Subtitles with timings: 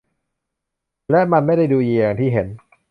[1.11, 2.47] และมันไม่ได้ดูดีอย่างที่เห็น